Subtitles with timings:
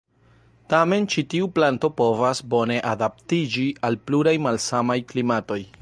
[0.73, 5.65] Tamen ĉi tiu planto povas bone adaptiĝi al pluraj malsamaj klimatoj.